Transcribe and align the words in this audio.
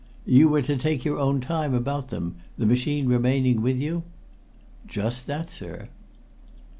"You 0.25 0.49
were 0.49 0.63
to 0.63 0.77
take 0.77 1.05
your 1.05 1.19
own 1.19 1.41
time 1.41 1.75
about 1.75 2.07
them, 2.07 2.37
the 2.57 2.65
machine 2.65 3.07
remaining 3.07 3.61
with 3.61 3.77
you?" 3.77 4.01
"Just 4.87 5.27
that, 5.27 5.51
sir." 5.51 5.89